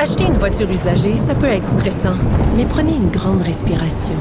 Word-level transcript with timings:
Acheter 0.00 0.26
une 0.26 0.38
voiture 0.38 0.70
usagée, 0.70 1.16
ça 1.16 1.34
peut 1.34 1.46
être 1.46 1.66
stressant, 1.66 2.14
mais 2.56 2.64
prenez 2.64 2.92
une 2.92 3.10
grande 3.10 3.42
respiration. 3.42 4.14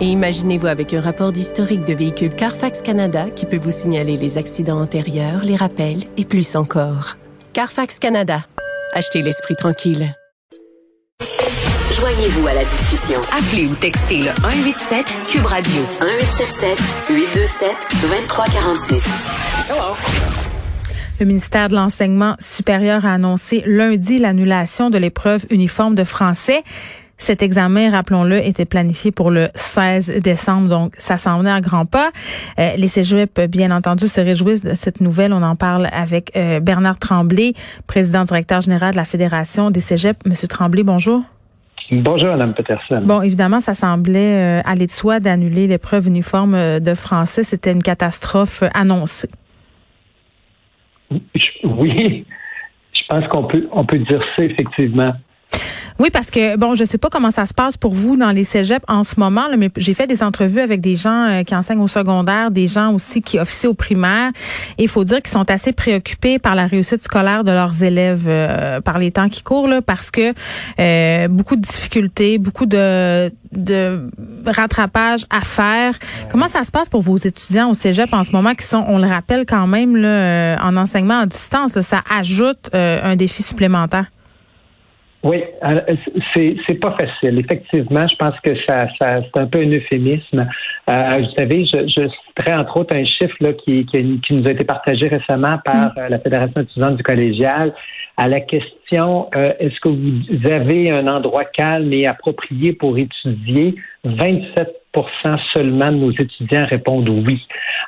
Et 0.00 0.04
imaginez-vous 0.04 0.68
avec 0.68 0.94
un 0.94 1.00
rapport 1.00 1.32
d'historique 1.32 1.84
de 1.84 1.92
véhicule 1.92 2.32
Carfax 2.36 2.82
Canada 2.82 3.26
qui 3.34 3.44
peut 3.44 3.58
vous 3.58 3.72
signaler 3.72 4.16
les 4.16 4.38
accidents 4.38 4.80
antérieurs, 4.80 5.42
les 5.42 5.56
rappels 5.56 6.04
et 6.16 6.24
plus 6.24 6.54
encore. 6.54 7.16
Carfax 7.52 7.98
Canada. 7.98 8.44
Achetez 8.92 9.22
l'esprit 9.22 9.56
tranquille. 9.56 10.14
Joignez-vous 11.98 12.46
à 12.46 12.54
la 12.54 12.64
discussion. 12.64 13.20
Appelez 13.36 13.66
ou 13.66 13.74
textez 13.74 14.18
le 14.18 14.30
187 14.40 15.06
Cube 15.26 15.46
Radio 15.46 15.82
1877 16.00 16.78
827 17.10 17.70
2346. 18.02 19.04
Le 21.20 21.26
ministère 21.26 21.68
de 21.68 21.76
l'Enseignement 21.76 22.34
supérieur 22.40 23.06
a 23.06 23.12
annoncé 23.12 23.62
lundi 23.66 24.18
l'annulation 24.18 24.90
de 24.90 24.98
l'épreuve 24.98 25.46
uniforme 25.48 25.94
de 25.94 26.02
français. 26.02 26.64
Cet 27.18 27.40
examen, 27.40 27.90
rappelons-le, 27.90 28.44
était 28.44 28.64
planifié 28.64 29.12
pour 29.12 29.30
le 29.30 29.46
16 29.54 30.20
décembre, 30.20 30.68
donc 30.68 30.94
ça 30.98 31.16
s'en 31.16 31.38
venait 31.38 31.52
à 31.52 31.60
grands 31.60 31.86
pas. 31.86 32.10
Euh, 32.58 32.70
les 32.76 32.88
cégeps, 32.88 33.40
bien 33.48 33.70
entendu, 33.70 34.08
se 34.08 34.20
réjouissent 34.20 34.64
de 34.64 34.74
cette 34.74 35.00
nouvelle. 35.00 35.32
On 35.32 35.42
en 35.44 35.54
parle 35.54 35.88
avec 35.92 36.36
euh, 36.36 36.58
Bernard 36.58 36.98
Tremblay, 36.98 37.52
président 37.86 38.24
directeur 38.24 38.60
général 38.60 38.90
de 38.90 38.96
la 38.96 39.04
Fédération 39.04 39.70
des 39.70 39.80
cégeps. 39.80 40.18
Monsieur 40.26 40.48
Tremblay, 40.48 40.82
bonjour. 40.82 41.22
Bonjour, 41.92 42.30
Mme 42.30 42.54
Peterson. 42.54 43.02
Bon, 43.04 43.22
évidemment, 43.22 43.60
ça 43.60 43.74
semblait 43.74 44.58
euh, 44.58 44.62
aller 44.64 44.86
de 44.86 44.90
soi 44.90 45.20
d'annuler 45.20 45.68
l'épreuve 45.68 46.08
uniforme 46.08 46.80
de 46.80 46.94
français. 46.94 47.44
C'était 47.44 47.70
une 47.70 47.84
catastrophe 47.84 48.64
annoncée. 48.74 49.28
Oui, 51.64 52.24
je 52.92 53.02
pense 53.08 53.26
qu'on 53.28 53.44
peut, 53.44 53.68
on 53.72 53.84
peut 53.84 53.98
dire 53.98 54.22
ça, 54.36 54.44
effectivement. 54.44 55.12
Oui, 56.00 56.10
parce 56.10 56.28
que 56.28 56.56
bon, 56.56 56.74
je 56.74 56.84
sais 56.84 56.98
pas 56.98 57.08
comment 57.08 57.30
ça 57.30 57.46
se 57.46 57.54
passe 57.54 57.76
pour 57.76 57.94
vous 57.94 58.16
dans 58.16 58.30
les 58.30 58.42
cégeps 58.42 58.84
en 58.88 59.04
ce 59.04 59.20
moment, 59.20 59.46
là, 59.46 59.56
mais 59.56 59.70
j'ai 59.76 59.94
fait 59.94 60.08
des 60.08 60.24
entrevues 60.24 60.60
avec 60.60 60.80
des 60.80 60.96
gens 60.96 61.28
euh, 61.28 61.42
qui 61.44 61.54
enseignent 61.54 61.80
au 61.80 61.88
secondaire, 61.88 62.50
des 62.50 62.66
gens 62.66 62.92
aussi 62.92 63.22
qui 63.22 63.38
officient 63.38 63.70
au 63.70 63.74
primaire, 63.74 64.32
et 64.76 64.82
il 64.82 64.88
faut 64.88 65.04
dire 65.04 65.22
qu'ils 65.22 65.30
sont 65.30 65.48
assez 65.48 65.72
préoccupés 65.72 66.40
par 66.40 66.56
la 66.56 66.66
réussite 66.66 67.00
scolaire 67.00 67.44
de 67.44 67.52
leurs 67.52 67.84
élèves 67.84 68.24
euh, 68.26 68.80
par 68.80 68.98
les 68.98 69.12
temps 69.12 69.28
qui 69.28 69.42
courent, 69.42 69.68
là, 69.68 69.82
parce 69.82 70.10
que 70.10 70.34
euh, 70.80 71.28
beaucoup 71.28 71.54
de 71.54 71.60
difficultés, 71.60 72.38
beaucoup 72.38 72.66
de, 72.66 73.30
de 73.52 74.10
rattrapage 74.46 75.26
à 75.30 75.42
faire. 75.42 75.94
Comment 76.28 76.48
ça 76.48 76.64
se 76.64 76.72
passe 76.72 76.88
pour 76.88 77.02
vos 77.02 77.18
étudiants 77.18 77.70
au 77.70 77.74
cégep 77.74 78.12
en 78.12 78.24
ce 78.24 78.32
moment 78.32 78.54
qui 78.54 78.66
sont, 78.66 78.84
on 78.88 78.98
le 78.98 79.06
rappelle 79.06 79.46
quand 79.46 79.68
même, 79.68 79.96
là, 79.96 80.58
en 80.60 80.76
enseignement 80.76 81.20
à 81.20 81.26
distance, 81.26 81.72
là, 81.76 81.82
ça 81.82 82.02
ajoute 82.10 82.70
un 82.72 83.14
défi 83.14 83.44
supplémentaire? 83.44 84.06
Oui, 85.24 85.42
c'est 86.34 86.54
c'est 86.66 86.74
pas 86.74 86.94
facile. 87.00 87.38
Effectivement, 87.38 88.06
je 88.06 88.14
pense 88.16 88.38
que 88.40 88.54
ça, 88.68 88.86
ça 89.00 89.22
c'est 89.22 89.40
un 89.40 89.46
peu 89.46 89.60
un 89.60 89.70
euphémisme. 89.70 90.46
Euh, 90.92 91.18
vous 91.18 91.34
savez, 91.34 91.64
je, 91.64 91.88
je 91.88 92.08
citerai 92.28 92.54
entre 92.54 92.76
autres 92.76 92.94
un 92.94 93.06
chiffre 93.06 93.34
là, 93.40 93.54
qui, 93.54 93.86
qui, 93.86 94.20
qui 94.20 94.34
nous 94.34 94.46
a 94.46 94.50
été 94.50 94.64
partagé 94.64 95.08
récemment 95.08 95.58
par 95.64 95.92
euh, 95.96 96.10
la 96.10 96.18
Fédération 96.18 96.60
étudiante 96.60 96.96
du 96.96 97.02
collégial 97.02 97.72
à 98.18 98.28
la 98.28 98.40
question 98.40 99.28
euh, 99.34 99.54
est-ce 99.58 99.80
que 99.80 99.88
vous 99.88 100.52
avez 100.52 100.90
un 100.90 101.06
endroit 101.08 101.44
calme 101.46 101.92
et 101.92 102.06
approprié 102.06 102.74
pour 102.74 102.98
étudier 102.98 103.76
27 104.04 104.83
seulement 105.52 105.90
de 105.90 105.96
nos 105.96 106.10
étudiants 106.12 106.66
répondent 106.68 107.08
oui. 107.08 107.40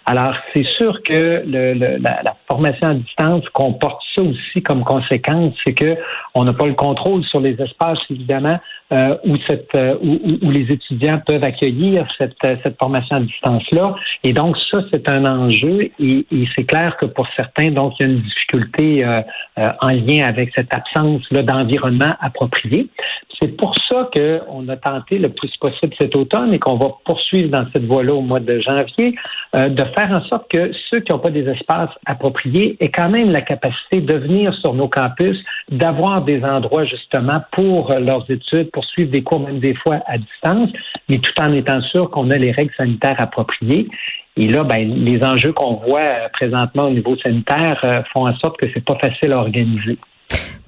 Alors, 0.06 0.34
c'est 0.54 0.64
sûr 0.78 1.02
que 1.02 1.42
le, 1.46 1.74
le, 1.74 1.96
la, 1.98 2.22
la, 2.24 2.36
formation 2.48 2.88
à 2.88 2.94
distance 2.94 3.48
comporte 3.50 4.00
ça 4.14 4.22
aussi 4.22 4.62
comme 4.62 4.84
conséquence, 4.84 5.54
c'est 5.64 5.74
que 5.74 5.96
on 6.34 6.44
n'a 6.44 6.52
pas 6.52 6.66
le 6.66 6.74
contrôle 6.74 7.24
sur 7.24 7.40
les 7.40 7.60
espaces, 7.60 7.98
évidemment, 8.08 8.58
euh, 8.92 9.16
où, 9.24 9.36
cette, 9.48 9.74
euh, 9.74 9.96
où, 10.00 10.20
où, 10.42 10.50
les 10.50 10.70
étudiants 10.72 11.20
peuvent 11.26 11.44
accueillir 11.44 12.06
cette, 12.18 12.36
euh, 12.44 12.56
cette 12.62 12.78
formation 12.78 13.16
à 13.16 13.20
distance-là. 13.20 13.96
Et 14.22 14.32
donc, 14.32 14.56
ça, 14.70 14.80
c'est 14.92 15.08
un 15.08 15.24
enjeu 15.24 15.90
et, 15.98 16.26
et 16.30 16.48
c'est 16.54 16.64
clair 16.64 16.96
que 16.96 17.06
pour 17.06 17.26
certains, 17.36 17.70
donc, 17.70 17.94
il 17.98 18.06
y 18.06 18.08
a 18.08 18.12
une 18.12 18.20
difficulté 18.20 19.04
euh, 19.04 19.22
en 19.80 19.88
lien 19.88 20.26
avec 20.26 20.52
cette 20.54 20.72
absence-là 20.72 21.42
d'environnement 21.42 22.14
approprié. 22.20 22.88
C'est 23.40 23.56
pour 23.56 23.74
ça 23.88 24.08
qu'on 24.14 24.68
a 24.68 24.76
tenté 24.76 25.18
le 25.18 25.28
plus 25.28 25.54
possible 25.58 25.94
cet 25.98 26.16
automne 26.16 26.54
et 26.54 26.58
qu'on 26.58 26.76
va 26.76 26.90
poursuivre 27.04 27.50
dans 27.50 27.66
cette 27.72 27.84
voie-là 27.84 28.14
au 28.14 28.22
mois 28.22 28.40
de 28.40 28.60
janvier, 28.60 29.14
euh, 29.54 29.68
de 29.68 29.82
faire 29.96 30.10
en 30.10 30.22
sorte 30.24 30.50
que 30.50 30.70
ceux 30.90 31.00
qui 31.00 31.12
n'ont 31.12 31.18
pas 31.18 31.30
des 31.30 31.46
espaces 31.48 31.90
appropriés 32.06 32.76
aient 32.80 32.90
quand 32.90 33.10
même 33.10 33.30
la 33.30 33.42
capacité 33.42 34.00
de 34.00 34.14
venir 34.16 34.54
sur 34.54 34.74
nos 34.74 34.88
campus, 34.88 35.36
d'avoir 35.70 36.22
des 36.22 36.42
endroits 36.44 36.84
justement 36.84 37.40
pour 37.52 37.92
leurs 37.92 38.30
études, 38.30 38.70
pour 38.70 38.84
suivre 38.84 39.10
des 39.10 39.22
cours 39.22 39.40
même 39.40 39.60
des 39.60 39.74
fois 39.74 40.00
à 40.06 40.16
distance, 40.18 40.70
mais 41.08 41.18
tout 41.18 41.40
en 41.40 41.52
étant 41.52 41.80
sûr 41.82 42.10
qu'on 42.10 42.30
a 42.30 42.36
les 42.36 42.52
règles 42.52 42.74
sanitaires 42.76 43.20
appropriées. 43.20 43.88
Et 44.38 44.48
là, 44.48 44.64
ben, 44.64 44.94
les 44.94 45.22
enjeux 45.22 45.52
qu'on 45.52 45.74
voit 45.74 46.28
présentement 46.32 46.84
au 46.84 46.90
niveau 46.90 47.16
sanitaire 47.16 47.80
euh, 47.84 48.02
font 48.12 48.28
en 48.28 48.36
sorte 48.36 48.58
que 48.58 48.66
c'est 48.72 48.84
pas 48.84 48.98
facile 48.98 49.32
à 49.32 49.38
organiser. 49.38 49.98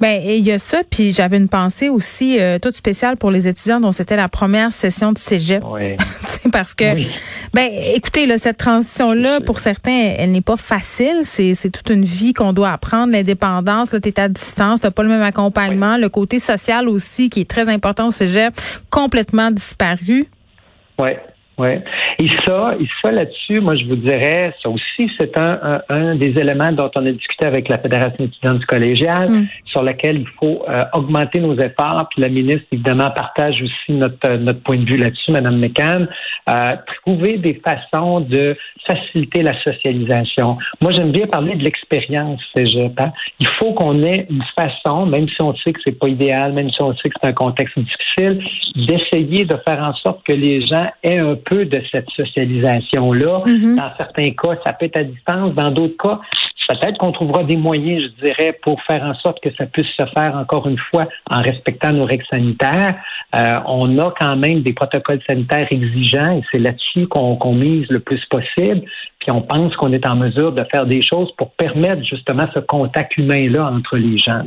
Ben 0.01 0.23
il 0.25 0.47
y 0.47 0.53
a 0.53 0.59
ça, 0.59 0.83
puis 0.89 1.13
j'avais 1.13 1.39
une 1.39 1.49
pensée 1.49 1.89
aussi 1.89 2.41
euh, 2.41 2.59
toute 2.59 2.75
spéciale 2.75 3.17
pour 3.17 3.31
les 3.31 3.49
étudiants 3.49 3.81
dont 3.81 3.93
c'était 3.93 4.17
la 4.17 4.29
première 4.29 4.73
session 4.73 5.13
de 5.13 5.19
cégep. 5.19 5.63
Oui. 5.67 5.97
parce 6.53 6.75
que, 6.75 6.85
ben 7.53 7.69
écoutez, 7.95 8.27
là, 8.27 8.39
cette 8.39 8.59
transition-là, 8.59 9.41
pour 9.41 9.59
certains, 9.59 10.15
elle 10.19 10.31
n'est 10.31 10.41
pas 10.41 10.57
facile. 10.57 11.21
C'est, 11.25 11.55
c'est 11.55 11.71
toute 11.71 11.91
une 11.91 12.05
vie 12.05 12.33
qu'on 12.33 12.53
doit 12.53 12.71
apprendre. 12.71 13.13
L'indépendance, 13.13 13.93
là, 13.93 14.01
t'es 14.01 14.19
à 14.21 14.29
distance, 14.29 14.81
t'as 14.81 14.91
pas 14.91 15.03
le 15.03 15.09
même 15.09 15.23
accompagnement. 15.23 15.97
Le 15.97 16.09
côté 16.09 16.39
social 16.39 16.89
aussi, 16.89 17.29
qui 17.29 17.41
est 17.41 17.51
très 17.51 17.69
important 17.69 18.09
au 18.09 18.13
cégep, 18.13 18.55
complètement 18.91 19.51
disparu. 19.51 20.27
Oui. 20.99 21.11
Oui. 21.59 21.71
Et 22.21 22.29
ça, 22.47 22.75
et 22.79 22.87
ça 23.03 23.11
là-dessus, 23.11 23.61
moi 23.61 23.75
je 23.75 23.85
vous 23.87 23.97
dirais, 23.97 24.55
ça 24.63 24.69
aussi, 24.69 25.11
c'est 25.19 25.37
un, 25.37 25.59
un, 25.63 25.83
un, 25.89 26.15
des 26.15 26.29
éléments 26.39 26.71
dont 26.71 26.91
on 26.95 27.05
a 27.05 27.11
discuté 27.11 27.47
avec 27.47 27.69
la 27.69 27.79
Fédération 27.79 28.25
étudiante 28.25 28.59
du 28.61 28.67
collégial, 28.67 29.29
mm. 29.29 29.49
sur 29.67 29.83
lequel 29.83 30.21
il 30.21 30.29
faut 30.39 30.65
euh, 30.69 30.83
augmenter 30.95 31.41
nos 31.41 31.57
efforts. 31.59 32.09
Puis 32.11 32.23
la 32.23 32.29
ministre, 32.29 32.67
évidemment, 32.71 33.11
partage 33.11 33.61
aussi 33.61 33.93
notre, 33.93 34.37
notre 34.37 34.63
point 34.63 34.79
de 34.79 34.85
vue 34.85 34.99
là-dessus, 34.99 35.33
Madame 35.33 35.59
McCann. 35.59 36.09
Euh, 36.49 36.77
trouver 37.03 37.39
des 37.39 37.61
façons 37.65 38.21
de 38.21 38.57
faciliter 38.89 39.43
la 39.43 39.61
socialisation. 39.63 40.59
Moi, 40.81 40.93
j'aime 40.93 41.11
bien 41.11 41.27
parler 41.27 41.57
de 41.57 41.65
l'expérience 41.65 42.41
cégep. 42.55 42.93
Hein. 43.01 43.13
Il 43.41 43.49
faut 43.59 43.73
qu'on 43.73 44.03
ait 44.03 44.27
une 44.31 44.45
façon, 44.57 45.07
même 45.07 45.29
si 45.29 45.43
on 45.43 45.55
sait 45.57 45.73
que 45.73 45.81
c'est 45.85 45.99
pas 45.99 46.09
idéal, 46.09 46.53
même 46.53 46.71
si 46.71 46.81
on 46.83 46.95
sait 46.97 47.09
que 47.09 47.17
c'est 47.21 47.29
un 47.29 47.33
contexte 47.33 47.79
difficile, 47.79 48.41
d'essayer 48.77 49.45
de 49.45 49.57
faire 49.67 49.83
en 49.83 49.95
sorte 49.95 50.25
que 50.25 50.33
les 50.33 50.65
gens 50.67 50.87
aient 51.03 51.19
un 51.19 51.35
peu 51.35 51.48
de 51.55 51.83
cette 51.91 52.09
socialisation-là. 52.11 53.43
Mm-hmm. 53.45 53.77
Dans 53.77 53.97
certains 53.97 54.31
cas, 54.31 54.59
ça 54.65 54.73
peut 54.73 54.87
être 54.87 54.97
à 54.97 55.05
distance. 55.05 55.55
Dans 55.55 55.71
d'autres 55.71 55.97
cas, 55.97 56.21
peut-être 56.69 56.99
qu'on 56.99 57.13
trouvera 57.13 57.45
des 57.45 57.57
moyens, 57.57 58.03
je 58.03 58.27
dirais, 58.27 58.59
pour 58.63 58.81
faire 58.83 59.03
en 59.03 59.15
sorte 59.15 59.41
que 59.41 59.51
ça 59.57 59.67
puisse 59.67 59.89
se 59.99 60.07
faire 60.17 60.37
encore 60.37 60.69
une 60.69 60.79
fois 60.91 61.09
en 61.31 61.41
respectant 61.41 61.93
nos 61.93 62.05
règles 62.05 62.27
sanitaires. 62.31 62.97
Euh, 63.35 63.61
on 63.67 63.99
a 63.99 64.13
quand 64.19 64.37
même 64.37 64.63
des 64.63 64.73
protocoles 64.73 65.21
sanitaires 65.27 65.67
exigeants 65.71 66.39
et 66.39 66.43
c'est 66.53 66.59
là-dessus 66.59 67.07
qu'on 67.09 67.37
qu 67.37 67.49
mise 67.49 67.89
le 67.89 68.01
plus 68.01 68.23
possible. 68.27 68.83
On 69.31 69.43
pense 69.43 69.75
qu'on 69.77 69.93
est 69.93 70.07
en 70.07 70.17
mesure 70.17 70.53
de 70.53 70.65
faire 70.71 70.87
des 70.87 71.03
choses 71.03 71.31
pour 71.37 71.51
permettre 71.53 72.03
justement 72.05 72.47
ce 72.55 72.61
contact 72.61 73.17
humain-là 73.17 73.71
entre 73.73 73.97
les 73.97 74.19
gens. 74.19 74.43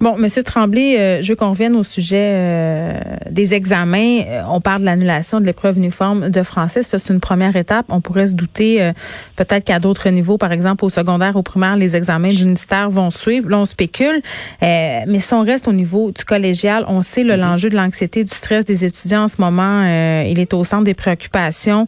Bon, 0.00 0.16
Monsieur 0.16 0.42
Tremblay, 0.42 0.98
euh, 0.98 1.22
je 1.22 1.28
veux 1.28 1.36
qu'on 1.36 1.50
revienne 1.50 1.74
au 1.76 1.82
sujet 1.82 2.30
euh, 2.32 3.00
des 3.30 3.52
examens. 3.52 4.20
Euh, 4.20 4.42
on 4.48 4.60
parle 4.60 4.80
de 4.80 4.86
l'annulation 4.86 5.40
de 5.40 5.44
l'épreuve 5.44 5.76
uniforme 5.76 6.30
de 6.30 6.42
français. 6.42 6.82
Ça, 6.82 6.98
c'est 6.98 7.12
une 7.12 7.20
première 7.20 7.56
étape. 7.56 7.86
On 7.88 8.00
pourrait 8.00 8.28
se 8.28 8.34
douter 8.34 8.80
euh, 8.80 8.92
peut-être 9.36 9.64
qu'à 9.64 9.78
d'autres 9.78 10.08
niveaux, 10.08 10.38
par 10.38 10.52
exemple 10.52 10.84
au 10.84 10.88
secondaire, 10.88 11.36
au 11.36 11.42
primaire, 11.42 11.76
les 11.76 11.96
examens 11.96 12.32
du 12.32 12.44
ministère 12.44 12.88
vont 12.88 13.10
suivre. 13.10 13.50
Là, 13.50 13.58
on 13.58 13.66
spécule. 13.66 14.22
Mais 14.62 15.18
si 15.18 15.34
on 15.34 15.42
reste 15.42 15.68
au 15.68 15.72
niveau 15.72 16.12
du 16.12 16.24
collégial, 16.24 16.84
on 16.88 17.02
sait 17.02 17.24
mm-hmm. 17.24 17.36
l'enjeu 17.36 17.68
de 17.68 17.76
l'anxiété, 17.76 18.24
du 18.24 18.34
stress 18.34 18.64
des 18.64 18.84
étudiants 18.84 19.24
en 19.24 19.28
ce 19.28 19.40
moment. 19.40 19.84
il 19.84 20.38
est 20.38 20.54
au 20.54 20.64
centre 20.64 20.84
des 20.84 20.94
préoccupations. 20.94 21.86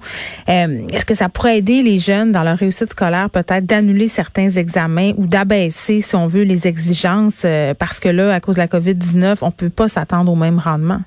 Est-ce 0.49 1.07
que 1.07 1.15
ça 1.15 1.29
pourrait 1.29 1.59
aider 1.59 1.83
les 1.83 1.99
jeunes 2.05 2.33
dans 2.33 2.43
leur 2.43 2.59
réussite 2.59 2.91
scolaire, 2.91 3.31
peut-être 3.31 3.67
d'annuler 3.67 4.09
certains 4.09 4.49
examens 4.49 5.13
ou 5.17 5.27
d'abaisser, 5.27 6.01
si 6.01 6.17
on 6.17 6.27
veut, 6.27 6.43
les 6.43 6.67
exigences, 6.67 7.45
euh, 7.45 7.75
parce 7.75 8.01
que 8.01 8.09
là, 8.09 8.35
à 8.35 8.41
cause 8.41 8.57
de 8.57 8.61
la 8.61 8.67
COVID-19, 8.67 9.39
on 9.43 9.51
peut 9.51 9.71
pas 9.71 9.89
s'attendre 9.89 10.31
au 10.31 10.37
même 10.37 10.59
rendement. 10.59 11.01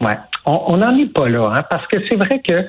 Ouais, 0.00 0.18
on 0.44 0.76
n'en 0.76 0.96
est 0.98 1.12
pas 1.12 1.28
là, 1.28 1.54
hein, 1.56 1.64
parce 1.70 1.86
que 1.86 1.96
c'est 2.08 2.16
vrai 2.16 2.40
que 2.46 2.66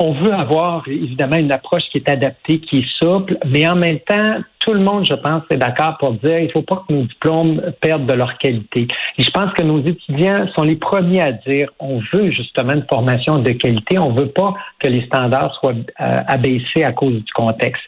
on 0.00 0.12
veut 0.12 0.32
avoir 0.32 0.88
évidemment 0.88 1.36
une 1.36 1.52
approche 1.52 1.82
qui 1.92 1.98
est 1.98 2.08
adaptée, 2.08 2.58
qui 2.58 2.78
est 2.78 2.88
souple, 2.98 3.36
mais 3.46 3.68
en 3.68 3.76
même 3.76 4.00
temps, 4.00 4.38
tout 4.60 4.72
le 4.72 4.80
monde, 4.80 5.06
je 5.06 5.12
pense, 5.14 5.42
est 5.50 5.58
d'accord 5.58 5.98
pour 5.98 6.14
dire 6.14 6.38
il 6.38 6.46
ne 6.46 6.52
faut 6.52 6.62
pas 6.62 6.82
que 6.88 6.92
nos 6.92 7.02
diplômes 7.02 7.62
perdent 7.82 8.06
de 8.06 8.14
leur 8.14 8.38
qualité. 8.38 8.88
Et 9.18 9.22
je 9.22 9.30
pense 9.30 9.52
que 9.52 9.62
nos 9.62 9.80
étudiants 9.84 10.48
sont 10.54 10.62
les 10.62 10.76
premiers 10.76 11.20
à 11.20 11.32
dire 11.32 11.68
on 11.78 12.00
veut 12.12 12.30
justement 12.30 12.72
une 12.72 12.86
formation 12.90 13.40
de 13.40 13.52
qualité, 13.52 13.98
on 13.98 14.12
ne 14.12 14.20
veut 14.20 14.30
pas 14.30 14.54
que 14.78 14.88
les 14.88 15.04
standards 15.04 15.54
soient 15.56 15.74
euh, 15.74 16.20
abaissés 16.26 16.82
à 16.82 16.92
cause 16.92 17.22
du 17.22 17.32
contexte. 17.34 17.82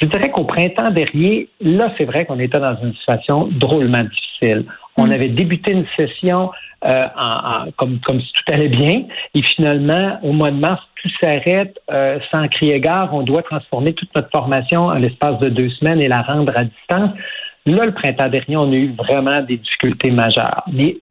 Je 0.00 0.08
dirais 0.08 0.30
qu'au 0.30 0.44
printemps 0.44 0.90
dernier, 0.90 1.48
là, 1.60 1.92
c'est 1.96 2.04
vrai 2.04 2.26
qu'on 2.26 2.40
était 2.40 2.58
dans 2.58 2.76
une 2.82 2.94
situation 2.94 3.48
drôlement 3.52 4.02
difficile. 4.02 4.23
On 4.96 5.06
mm. 5.06 5.12
avait 5.12 5.28
débuté 5.28 5.72
une 5.72 5.86
session 5.96 6.50
euh, 6.84 7.06
en, 7.16 7.70
comme, 7.78 7.98
comme 8.00 8.20
si 8.20 8.32
tout 8.32 8.52
allait 8.52 8.68
bien, 8.68 9.04
et 9.34 9.42
finalement, 9.42 10.18
au 10.22 10.32
mois 10.32 10.50
de 10.50 10.58
mars, 10.58 10.82
tout 11.02 11.08
s'arrête 11.22 11.78
euh, 11.90 12.18
sans 12.30 12.46
crier 12.48 12.80
gare. 12.80 13.14
On 13.14 13.22
doit 13.22 13.42
transformer 13.42 13.94
toute 13.94 14.14
notre 14.14 14.30
formation 14.30 14.86
en 14.86 14.94
l'espace 14.94 15.38
de 15.38 15.48
deux 15.48 15.70
semaines 15.70 16.00
et 16.00 16.08
la 16.08 16.22
rendre 16.22 16.52
à 16.56 16.64
distance. 16.64 17.10
Là, 17.66 17.86
le 17.86 17.94
printemps 17.94 18.28
dernier, 18.28 18.58
on 18.58 18.70
a 18.70 18.74
eu 18.74 18.94
vraiment 18.94 19.40
des 19.42 19.56
difficultés 19.56 20.10
majeures. 20.10 20.62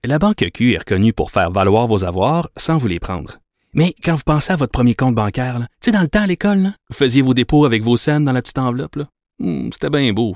La 0.04 0.20
Banque 0.20 0.46
Q 0.54 0.74
est 0.74 0.78
reconnue 0.78 1.12
pour 1.12 1.32
faire 1.32 1.50
valoir 1.50 1.88
vos 1.88 2.06
avoirs 2.06 2.50
sans 2.56 2.78
vous 2.78 2.88
les 2.88 3.00
prendre. 3.00 3.40
Mais 3.74 3.96
quand 4.04 4.14
vous 4.14 4.24
pensez 4.24 4.54
à 4.54 4.56
votre 4.56 4.72
premier 4.72 4.94
compte 4.94 5.16
bancaire, 5.16 5.58
tu 5.58 5.66
sais, 5.82 5.92
dans 5.92 6.02
le 6.02 6.08
temps 6.08 6.22
à 6.22 6.28
l'école, 6.28 6.70
vous 6.90 6.96
faisiez 6.96 7.24
vos 7.24 7.34
dépôts 7.34 7.66
avec 7.66 7.82
vos 7.82 7.98
scènes 7.98 8.26
dans 8.26 8.32
la 8.32 8.44
petite 8.44 8.60
enveloppe. 8.60 8.98
Hmm, 9.40 9.70
c'était 9.72 9.90
bien 9.90 10.14
beau. 10.14 10.36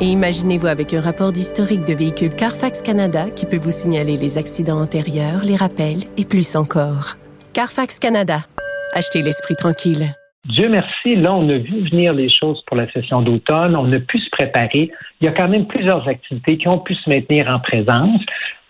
Et 0.00 0.04
imaginez-vous 0.04 0.68
avec 0.68 0.94
un 0.94 1.00
rapport 1.00 1.32
d'historique 1.32 1.84
de 1.84 1.92
véhicule 1.92 2.30
Carfax 2.30 2.82
Canada 2.82 3.30
qui 3.34 3.46
peut 3.46 3.58
vous 3.58 3.72
signaler 3.72 4.16
les 4.16 4.38
accidents 4.38 4.80
antérieurs, 4.80 5.42
les 5.42 5.56
rappels 5.56 6.04
et 6.16 6.24
plus 6.24 6.54
encore. 6.54 7.16
Carfax 7.52 7.98
Canada. 7.98 8.46
Achetez 8.94 9.22
l'esprit 9.22 9.56
tranquille. 9.56 10.14
Dieu 10.44 10.68
merci, 10.68 11.16
là, 11.16 11.34
on 11.34 11.48
a 11.48 11.58
vu 11.58 11.90
venir 11.90 12.12
les 12.12 12.30
choses 12.30 12.62
pour 12.68 12.76
la 12.76 12.88
session 12.92 13.22
d'automne. 13.22 13.74
On 13.74 13.92
a 13.92 13.98
pu 13.98 14.20
se 14.20 14.30
préparer. 14.30 14.88
Il 15.20 15.24
y 15.24 15.28
a 15.28 15.32
quand 15.32 15.48
même 15.48 15.66
plusieurs 15.66 16.06
activités 16.06 16.58
qui 16.58 16.68
ont 16.68 16.78
pu 16.78 16.94
se 16.94 17.10
maintenir 17.10 17.48
en 17.52 17.58
présence. 17.58 18.20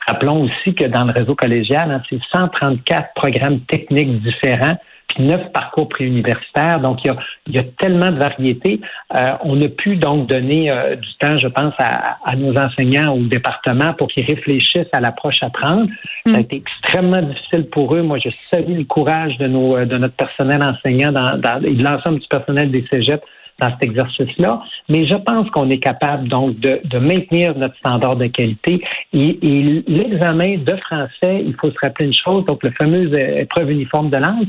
Rappelons 0.07 0.45
aussi 0.45 0.75
que 0.75 0.87
dans 0.87 1.05
le 1.05 1.13
réseau 1.13 1.35
collégial, 1.35 1.91
hein, 1.91 2.03
c'est 2.09 2.19
134 2.35 3.13
programmes 3.15 3.61
techniques 3.69 4.23
différents 4.23 4.79
puis 5.09 5.25
neuf 5.25 5.53
parcours 5.53 5.89
préuniversitaires. 5.89 6.81
Donc, 6.81 7.05
il 7.05 7.09
y 7.09 7.11
a, 7.11 7.17
il 7.47 7.55
y 7.55 7.59
a 7.59 7.65
tellement 7.79 8.11
de 8.11 8.19
variétés. 8.19 8.81
Euh, 9.15 9.33
on 9.43 9.61
a 9.63 9.69
pu 9.69 9.97
donc 9.97 10.29
donner 10.29 10.71
euh, 10.71 10.97
du 10.97 11.09
temps, 11.19 11.39
je 11.39 11.49
pense, 11.49 11.75
à, 11.79 12.19
à, 12.25 12.37
nos 12.37 12.55
enseignants 12.57 13.15
au 13.15 13.23
département 13.23 13.95
pour 13.95 14.09
qu'ils 14.09 14.27
réfléchissent 14.27 14.93
à 14.93 15.01
l'approche 15.01 15.43
à 15.43 15.51
prendre. 15.51 15.89
Ça 16.27 16.35
a 16.35 16.39
mm. 16.39 16.41
été 16.41 16.57
extrêmement 16.57 17.23
difficile 17.23 17.67
pour 17.71 17.95
eux. 17.95 18.03
Moi, 18.03 18.19
je 18.19 18.29
salue 18.53 18.79
le 18.79 18.85
courage 18.85 19.37
de, 19.39 19.47
nos, 19.47 19.85
de 19.85 19.99
notre 19.99 20.15
personnel 20.15 20.63
enseignant 20.63 21.13
dans, 21.13 21.39
dans, 21.39 21.63
et 21.63 21.75
de 21.75 21.83
l'ensemble 21.83 22.21
du 22.21 22.29
personnel 22.29 22.71
des 22.71 22.85
cégeps 22.91 23.25
dans 23.59 23.71
cet 23.71 23.85
exercice-là. 23.85 24.63
Mais 24.89 25.07
je 25.07 25.17
pense 25.17 25.51
qu'on 25.51 25.69
est 25.71 25.79
capable 25.81 26.29
donc 26.29 26.59
de, 26.61 26.81
de, 26.85 26.99
maintenir 26.99 27.57
notre 27.57 27.77
standard 27.79 28.17
de 28.17 28.27
qualité. 28.27 28.83
Et, 29.13 29.83
l'examen 29.87 30.59
de 30.59 30.77
français, 30.77 31.43
il 31.45 31.55
faut 31.61 31.71
se 31.71 31.79
rappeler 31.83 32.07
une 32.07 32.15
chose, 32.15 32.45
donc 32.45 32.63
le 32.63 32.71
fameux 32.73 33.13
épreuve 33.39 33.71
uniforme 33.71 34.11
de 34.11 34.19
langue, 34.19 34.49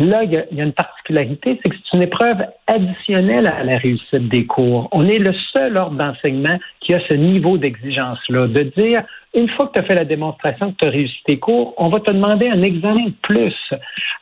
Là, 0.00 0.24
il 0.24 0.32
y, 0.32 0.36
a, 0.36 0.44
y, 0.50 0.60
a, 0.60 0.64
une 0.64 0.72
particularité, 0.72 1.60
c'est 1.62 1.70
que 1.70 1.76
une 1.94 2.02
épreuve 2.02 2.38
additionnelle 2.66 3.46
à 3.46 3.62
la 3.62 3.78
réussite 3.78 4.28
des 4.28 4.46
cours. 4.46 4.88
On 4.90 5.06
est 5.06 5.18
le 5.18 5.32
seul 5.54 5.76
ordre 5.76 5.96
d'enseignement 5.96 6.58
qui 6.80 6.92
a 6.92 7.00
ce 7.08 7.14
niveau 7.14 7.56
d'exigence-là, 7.56 8.48
de 8.48 8.62
dire, 8.76 9.04
une 9.36 9.48
fois 9.50 9.68
que 9.68 9.74
tu 9.74 9.80
as 9.80 9.84
fait 9.84 9.94
la 9.94 10.04
démonstration 10.04 10.72
que 10.72 10.76
tu 10.80 10.86
as 10.88 10.90
réussi 10.90 11.16
tes 11.24 11.38
cours, 11.38 11.74
on 11.76 11.88
va 11.88 12.00
te 12.00 12.10
demander 12.10 12.48
un 12.48 12.62
examen 12.62 13.06
de 13.06 13.14
plus, 13.22 13.54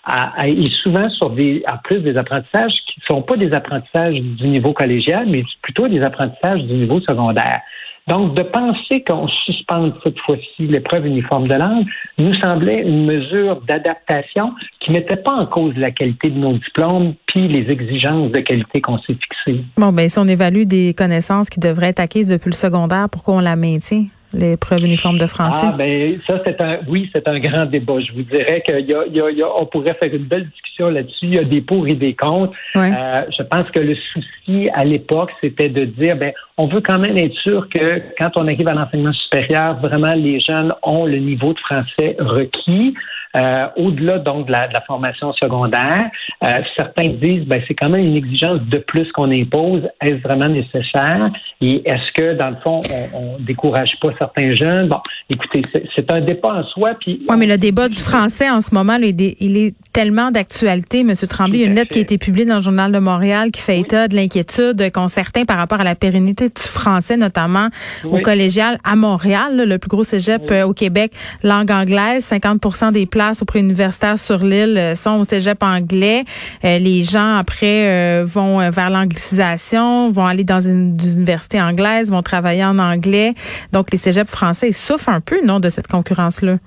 à, 0.05 0.47
et 0.47 0.69
souvent 0.83 1.09
sur 1.11 1.31
des, 1.31 1.63
en 1.71 1.79
plus 1.79 2.01
des 2.01 2.17
apprentissages 2.17 2.75
qui 2.87 3.01
ne 3.01 3.15
sont 3.15 3.23
pas 3.23 3.37
des 3.37 3.53
apprentissages 3.55 4.21
du 4.21 4.49
niveau 4.49 4.75
collégial, 4.75 5.27
mais 5.27 5.43
plutôt 5.63 5.89
des 5.89 6.03
apprentissages 6.03 6.63
du 6.65 6.75
niveau 6.75 7.01
secondaire. 7.01 7.61
Donc, 8.09 8.35
de 8.35 8.43
penser 8.43 9.05
qu'on 9.07 9.29
suspende 9.29 9.95
cette 10.03 10.19
fois-ci 10.21 10.67
l'épreuve 10.67 11.07
uniforme 11.07 11.47
de 11.47 11.55
langue 11.55 11.87
nous 12.19 12.35
semblait 12.35 12.83
une 12.83 13.07
mesure 13.07 13.61
d'adaptation 13.63 14.53
qui 14.81 14.91
ne 14.91 14.99
mettait 14.99 15.17
pas 15.17 15.33
en 15.33 15.47
cause 15.47 15.75
la 15.77 15.93
qualité 15.93 16.31
de 16.31 16.39
nos 16.39 16.55
diplômes 16.55 17.15
puis 17.27 17.47
les 17.47 17.71
exigences 17.71 18.33
de 18.33 18.41
qualité 18.41 18.81
qu'on 18.81 18.99
s'est 18.99 19.15
fixées. 19.15 19.65
Bon, 19.77 19.93
ben 19.93 20.09
si 20.09 20.19
on 20.19 20.27
évalue 20.27 20.65
des 20.65 20.95
connaissances 20.95 21.49
qui 21.49 21.61
devraient 21.61 21.89
être 21.89 22.01
acquises 22.01 22.27
depuis 22.27 22.51
le 22.51 22.57
secondaire, 22.57 23.09
pourquoi 23.11 23.35
on 23.35 23.41
la 23.41 23.57
maintient? 23.57 24.07
L'épreuve 24.33 24.85
uniforme 24.85 25.19
de 25.19 25.27
français? 25.27 25.67
Ah, 25.69 25.75
ben, 25.77 26.19
ça, 26.27 26.41
c'est 26.45 26.61
un, 26.61 26.79
oui, 26.89 27.11
c'est 27.13 27.27
un 27.29 27.39
grand 27.39 27.67
débat. 27.67 28.01
Je 28.01 28.13
vous 28.13 28.23
dirais 28.23 28.63
qu'il 28.65 28.87
y 28.87 28.95
a, 28.95 29.05
il 29.07 29.15
y 29.15 29.43
a, 29.43 29.49
on 29.59 29.67
pourrait 29.67 29.95
faire 29.95 30.13
une 30.13 30.25
belle 30.25 30.49
discussion 30.49 30.91
là-dessus. 30.91 31.27
Il 31.27 31.35
y 31.35 31.39
a 31.39 31.45
des 31.45 31.61
pour 31.61 31.87
et 31.87 31.95
des 31.95 32.15
contre. 32.15 32.53
Euh, 32.77 33.23
je 33.37 33.43
pense 33.43 33.71
que 33.71 33.81
le 33.81 33.95
souci 33.95 34.69
à 34.75 34.85
l'époque, 34.85 35.31
c'était 35.41 35.69
de 35.69 35.85
dire, 35.85 36.17
ben, 36.17 36.33
on 36.57 36.67
veut 36.67 36.81
quand 36.81 36.99
même 36.99 37.17
être 37.17 37.37
sûr 37.37 37.69
que 37.69 38.03
quand 38.19 38.31
on 38.37 38.47
arrive 38.47 38.69
à 38.69 38.75
l'enseignement 38.75 39.13
supérieur, 39.13 39.79
vraiment, 39.81 40.15
les 40.15 40.41
jeunes 40.41 40.73
ont 40.83 41.07
le 41.07 41.19
niveau 41.19 41.53
de 41.53 41.59
français 41.61 42.17
requis. 42.19 42.95
Euh, 43.35 43.67
au-delà 43.77 44.19
donc 44.19 44.47
de 44.47 44.53
la, 44.53 44.69
de 44.69 44.75
la, 44.75 44.83
formation 44.83 45.33
secondaire, 45.33 46.11
euh, 46.45 46.61
certains 46.77 47.09
disent 47.09 47.47
ben 47.47 47.63
c'est 47.67 47.75
quand 47.75 47.89
même 47.89 48.05
une 48.05 48.17
exigence 48.17 48.61
de 48.61 48.77
plus 48.79 49.11
qu'on 49.13 49.31
impose. 49.31 49.83
Est-ce 50.03 50.23
vraiment 50.23 50.49
nécessaire? 50.49 51.31
Et 51.63 51.83
est-ce 51.89 52.13
que 52.13 52.35
dans 52.35 52.51
le 52.51 52.57
fond 52.63 52.81
on, 52.93 53.19
on 53.19 53.39
décourage 53.39 53.93
pas 54.03 54.11
certains 54.19 54.55
jeunes? 54.55 54.89
Bon, 54.89 55.01
écoutez, 55.31 55.63
c'est 55.97 56.13
un 56.13 56.21
débat 56.21 56.57
en 56.57 56.65
soi. 56.65 56.91
Puis 57.01 57.25
oui, 57.27 57.37
mais 57.39 57.47
le 57.47 57.57
débat 57.57 57.89
du 57.89 57.97
français 57.97 58.51
en 58.51 58.61
ce 58.61 58.75
moment, 58.75 58.99
il 59.01 59.57
est 59.57 59.75
tellement 59.95 60.31
d'actualité, 60.31 61.03
Monsieur 61.03 61.27
Tremblay. 61.27 61.59
Il 61.59 61.63
y 61.63 61.65
a 61.65 61.69
une 61.69 61.75
lettre 61.75 61.93
qui 61.93 62.01
a 62.01 62.03
été 62.03 62.19
publiée 62.19 62.45
dans 62.45 62.57
le 62.57 62.63
journal 62.63 62.93
de 62.93 62.99
Montréal 62.99 63.51
qui 63.51 63.63
fait 63.63 63.79
état 63.79 64.09
de 64.09 64.15
l'inquiétude 64.15 64.91
qu'ont 64.93 65.09
certains 65.09 65.45
par 65.45 65.57
rapport 65.57 65.81
à 65.81 65.85
la 65.85 65.95
pérennité 65.95 66.49
du 66.49 66.63
français, 66.63 67.17
notamment 67.17 67.69
au 68.05 68.19
collégial 68.19 68.79
à 68.85 68.95
Montréal, 68.95 69.65
le 69.67 69.79
plus 69.79 69.89
gros 69.89 70.05
cégep 70.05 70.51
euh, 70.51 70.65
au 70.65 70.75
Québec, 70.75 71.13
langue 71.43 71.71
anglaise. 71.71 72.29
50% 72.31 72.93
des 72.93 73.07
places 73.07 73.22
préuniversitaire 73.47 74.19
sur 74.19 74.39
l'île 74.39 74.77
euh, 74.77 74.95
sont 74.95 75.21
au 75.21 75.25
cégep 75.25 75.63
anglais. 75.63 76.25
Euh, 76.65 76.79
les 76.79 77.03
gens, 77.03 77.37
après, 77.37 77.87
euh, 77.89 78.25
vont 78.27 78.71
vers 78.71 78.91
l'anglicisation, 78.91 80.11
vont 80.11 80.27
aller 80.27 80.45
dans 80.45 80.61
une, 80.61 80.99
université 81.01 81.61
anglaise, 81.61 82.11
vont 82.11 82.23
travailler 82.23 82.65
en 82.65 82.79
anglais. 82.79 83.35
Donc, 83.73 83.91
les 83.93 83.99
cégeps 83.99 84.31
français 84.31 84.73
souffrent 84.73 85.09
un 85.09 85.21
peu, 85.21 85.45
non, 85.45 85.61
de 85.61 85.69
cette 85.69 85.89
concurrence-là? 85.89 86.59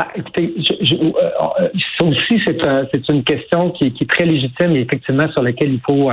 Ah, 0.00 0.06
écoutez, 0.14 0.54
ça 1.98 2.04
aussi, 2.04 2.40
c'est 2.46 3.08
une 3.08 3.24
question 3.24 3.70
qui, 3.70 3.86
est 3.86 4.08
très 4.08 4.24
légitime 4.24 4.76
et 4.76 4.80
effectivement 4.82 5.28
sur 5.32 5.42
laquelle 5.42 5.72
il 5.72 5.80
faut 5.80 6.12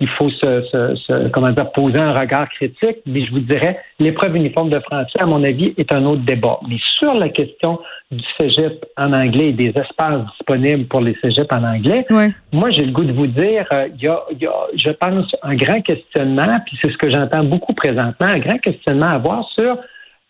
il 0.00 0.08
faut 0.08 0.28
se, 0.28 0.62
se, 0.62 1.28
comment 1.28 1.50
dire, 1.50 1.70
poser 1.72 1.98
un 1.98 2.12
regard 2.12 2.48
critique. 2.50 2.98
Mais 3.06 3.24
je 3.24 3.30
vous 3.30 3.40
dirais, 3.40 3.78
l'épreuve 3.98 4.36
uniforme 4.36 4.70
de 4.70 4.80
français, 4.80 5.18
à 5.18 5.26
mon 5.26 5.42
avis, 5.42 5.74
est 5.76 5.92
un 5.92 6.04
autre 6.04 6.22
débat. 6.22 6.58
Mais 6.68 6.76
sur 6.98 7.14
la 7.14 7.28
question 7.28 7.78
du 8.10 8.24
cégep 8.38 8.84
en 8.96 9.12
anglais 9.12 9.48
et 9.48 9.52
des 9.52 9.68
espaces 9.68 10.24
disponibles 10.32 10.86
pour 10.86 11.00
les 11.00 11.14
cégeps 11.22 11.52
en 11.52 11.64
anglais, 11.64 12.06
moi, 12.52 12.70
j'ai 12.70 12.84
le 12.84 12.92
goût 12.92 13.04
de 13.04 13.12
vous 13.12 13.26
dire, 13.26 13.66
euh, 13.72 13.88
il 13.96 14.02
y, 14.02 14.08
a, 14.08 14.22
y, 14.38 14.46
a, 14.46 14.66
je 14.74 14.90
pense, 14.90 15.34
un 15.42 15.54
grand 15.56 15.80
questionnement, 15.80 16.54
puis 16.66 16.78
c'est 16.82 16.90
ce 16.90 16.98
que 16.98 17.10
j'entends 17.10 17.44
beaucoup 17.44 17.74
présentement, 17.74 18.26
un 18.26 18.38
grand 18.38 18.58
questionnement 18.58 19.06
à 19.06 19.14
avoir 19.14 19.48
sur 19.50 19.76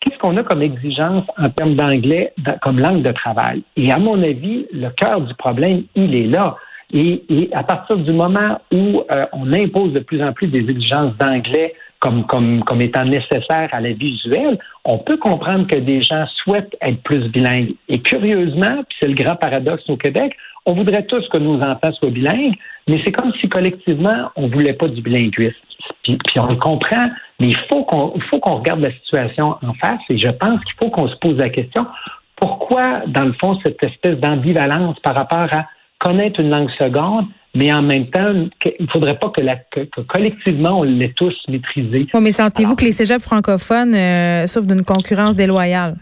qu'est-ce 0.01 0.19
qu'on 0.19 0.37
a 0.37 0.43
comme 0.43 0.63
exigence 0.63 1.25
en 1.39 1.49
termes 1.51 1.75
d'anglais 1.75 2.33
comme 2.63 2.79
langue 2.79 3.03
de 3.03 3.13
travail? 3.13 3.63
Et 3.77 3.91
à 3.91 3.99
mon 3.99 4.23
avis, 4.23 4.67
le 4.73 4.91
cœur 4.91 5.21
du 5.21 5.35
problème, 5.35 5.85
il 5.95 6.15
est 6.15 6.27
là. 6.27 6.57
Et, 6.93 7.51
à 7.53 7.65
partir 7.65 7.97
du 7.97 8.13
moment 8.13 8.61
où 8.73 9.03
euh, 9.11 9.25
on 9.33 9.53
impose 9.53 9.93
de 9.93 10.01
plus 10.01 10.23
en 10.23 10.33
plus 10.33 10.47
des 10.47 10.71
exigences 10.71 11.17
d'anglais 11.19 11.75
comme, 11.99 12.25
comme, 12.27 12.63
comme 12.63 12.81
étant 12.81 13.05
nécessaires 13.05 13.69
à 13.73 13.81
la 13.81 13.93
visuelle, 13.93 14.59
on 14.85 14.99
peut 14.99 15.17
comprendre 15.17 15.67
que 15.67 15.77
des 15.77 16.03
gens 16.03 16.27
souhaitent 16.45 16.77
être 16.81 17.03
plus 17.03 17.29
bilingues. 17.31 17.75
Et 17.89 17.99
curieusement, 18.01 18.85
puis 18.89 18.99
c'est 19.01 19.09
le 19.09 19.15
grand 19.15 19.35
paradoxe 19.35 19.89
au 19.91 19.97
Québec, 19.97 20.37
on 20.67 20.75
voudrait 20.75 21.05
tous 21.05 21.27
que 21.29 21.39
nos 21.39 21.61
enfants 21.63 21.93
soient 21.93 22.11
bilingues, 22.11 22.55
mais 22.89 23.01
c'est 23.05 23.13
comme 23.13 23.33
si 23.41 23.49
collectivement, 23.49 24.31
on 24.37 24.49
voulait 24.49 24.75
pas 24.75 24.89
du 24.89 25.01
bilinguisme. 25.01 25.55
Puis, 26.03 26.19
on 26.39 26.47
le 26.47 26.57
comprend, 26.57 27.07
mais 27.39 27.49
il 27.49 27.57
faut 27.69 27.85
qu'on 27.85 28.19
faut 28.29 28.41
qu'on 28.41 28.57
regarde 28.57 28.81
la 28.81 28.93
situation 28.93 29.57
en 29.63 29.75
face 29.75 30.01
et 30.11 30.19
je 30.19 30.29
pense 30.29 30.61
qu'il 30.65 30.75
faut 30.83 30.91
qu'on 30.91 31.09
se 31.09 31.17
pose 31.17 31.37
la 31.37 31.49
question 31.49 31.87
pourquoi, 32.37 33.03
dans 33.07 33.25
le 33.25 33.33
fond, 33.33 33.59
cette 33.65 33.83
espèce 33.83 34.19
d'ambivalence 34.19 34.99
par 35.01 35.17
rapport 35.17 35.49
à 35.53 35.67
connaître 35.99 36.41
une 36.41 36.51
langue 36.51 36.71
seconde, 36.79 37.27
mais 37.55 37.73
en 37.73 37.83
même 37.83 38.11
temps, 38.11 38.33
il 38.65 38.73
ne 38.81 38.87
faudrait 38.89 39.19
pas 39.19 39.31
que, 39.31 39.41
la, 39.41 39.57
collectivement, 40.07 40.81
on 40.81 40.83
l'ait 40.83 41.15
tous 41.17 41.35
maîtrisé. 41.49 42.07
mais 42.21 42.33
sentez-vous 42.33 42.77
que 42.77 42.85
les 42.85 42.93
cégeps 42.93 43.25
francophones 43.25 43.95
euh, 43.95 44.47
souffrent 44.47 44.67
d'une 44.67 44.85
concurrence 44.85 45.35
déloyale? 45.35 45.97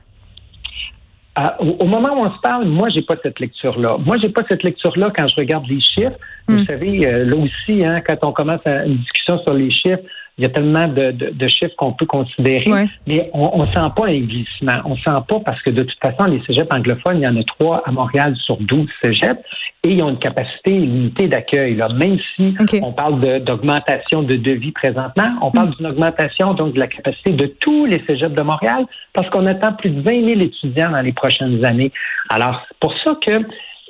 Au, 1.59 1.87
moment 1.87 2.11
où 2.21 2.25
on 2.26 2.33
se 2.33 2.41
parle, 2.41 2.67
moi, 2.67 2.88
j'ai 2.88 3.03
pas 3.03 3.17
cette 3.23 3.41
lecture-là. 3.41 3.97
Moi, 4.05 4.19
j'ai 4.19 4.29
pas 4.29 4.43
cette 4.49 4.62
lecture-là 4.62 5.11
quand 5.17 5.26
je 5.26 5.35
regarde 5.35 5.67
les 5.69 5.81
chiffres. 5.81 6.17
Vous 6.47 6.61
hmm. 6.61 6.64
savez, 6.64 7.07
euh, 7.07 7.25
là 7.25 7.37
aussi, 7.37 7.85
hein, 7.85 8.00
quand 8.07 8.19
on 8.23 8.33
commence 8.33 8.61
une 8.67 8.99
discussion 8.99 9.41
sur 9.43 9.55
les 9.55 9.71
chiffres, 9.71 10.03
il 10.37 10.43
y 10.43 10.47
a 10.47 10.50
tellement 10.50 10.88
de, 10.88 11.12
de, 11.12 11.49
chiffres 11.49 11.75
qu'on 11.76 11.93
peut 11.93 12.07
considérer, 12.07 12.88
mais 13.07 13.31
on 13.33 13.62
ne 13.62 13.67
sent 13.67 13.93
pas 13.97 14.07
un 14.07 14.21
glissement. 14.21 14.79
On 14.85 14.97
sent 14.97 15.23
pas 15.29 15.38
parce 15.47 15.62
que 15.62 15.71
de 15.71 15.85
toute 15.85 15.99
façon, 16.03 16.29
les 16.29 16.43
cégeps 16.45 16.75
anglophones, 16.75 17.19
il 17.19 17.23
y 17.23 17.29
en 17.29 17.37
a 17.37 17.45
trois 17.45 17.83
à 17.87 17.93
Montréal 17.93 18.35
sur 18.45 18.57
12 18.57 18.88
cégeps 19.00 19.41
et 19.85 19.91
ils 19.91 20.03
ont 20.03 20.11
une 20.11 20.19
capacité 20.19 20.73
limitée 20.73 21.29
d'accueil. 21.29 21.81
Même 21.95 22.19
si 22.35 22.57
on 22.83 22.93
parle 22.93 23.21
d'augmentation 23.45 24.23
de, 24.23 24.35
devis 24.35 24.73
présentement, 24.73 25.31
on 25.41 25.53
parle 25.53 25.69
mm. 25.69 25.75
d'une 25.76 25.87
augmentation 25.87 26.55
donc 26.55 26.75
de 26.75 26.81
la 26.81 26.88
capacité 26.88 27.31
de 27.31 27.47
tous 27.61 27.87
les 27.87 28.03
cégeps 28.05 28.35
de 28.35 28.43
Montréal 28.43 28.87
parce 29.12 29.31
qu'on 29.31 29.47
attend 29.47 29.75
plus 29.75 29.91
de 29.91 30.00
20 30.00 30.25
000 30.25 30.41
étudiants 30.41 30.91
dans 30.91 31.03
les 31.03 31.12
prochaines 31.12 31.64
années. 31.64 31.93
Alors, 32.29 32.61
c'est 32.67 32.79
pour 32.81 32.93
ça 33.05 33.17
que 33.25 33.41